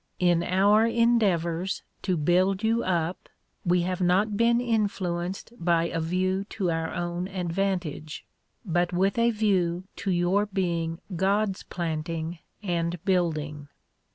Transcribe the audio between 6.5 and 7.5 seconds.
our own